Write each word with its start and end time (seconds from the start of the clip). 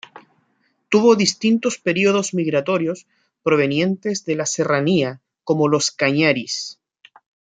Tuvo 0.89 1.15
distintos 1.15 1.77
períodos 1.77 2.33
migratorios 2.33 3.05
provenientes 3.43 4.25
de 4.25 4.33
la 4.33 4.47
serranía 4.47 5.21
como 5.43 5.67
los 5.67 5.91
Cañaris. 5.91 6.79